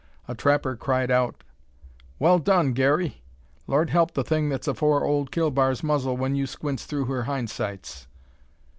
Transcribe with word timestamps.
A 0.27 0.33
trapper 0.33 0.75
cried 0.75 1.11
out 1.11 1.43
"Well 2.17 2.39
done, 2.39 2.73
Garey! 2.73 3.21
Lord 3.67 3.91
help 3.91 4.13
the 4.15 4.23
thing 4.23 4.49
that's 4.49 4.67
afore 4.67 5.03
old 5.03 5.29
Killbar's 5.29 5.83
muzzle 5.83 6.17
when 6.17 6.33
you 6.33 6.47
squints 6.47 6.85
through 6.87 7.05
her 7.05 7.25
hind 7.25 7.51
sights." 7.51 8.07